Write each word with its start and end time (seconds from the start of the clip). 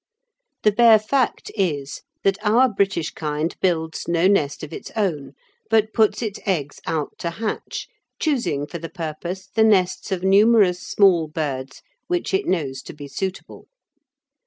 The 0.63 0.71
bare 0.71 0.97
fact 0.97 1.51
is 1.53 2.01
that 2.23 2.43
our 2.43 2.67
British 2.67 3.11
kind 3.11 3.55
builds 3.61 4.07
no 4.07 4.27
nest 4.27 4.63
of 4.63 4.73
its 4.73 4.89
own, 4.95 5.33
but 5.69 5.93
puts 5.93 6.23
its 6.23 6.39
eggs 6.47 6.79
out 6.87 7.13
to 7.19 7.29
hatch, 7.29 7.87
choosing 8.19 8.65
for 8.65 8.79
the 8.79 8.89
purpose 8.89 9.47
the 9.53 9.63
nests 9.63 10.11
of 10.11 10.23
numerous 10.23 10.81
small 10.81 11.27
birds 11.27 11.83
which 12.07 12.33
it 12.33 12.47
knows 12.47 12.81
to 12.81 12.93
be 12.93 13.07
suitable. 13.07 13.67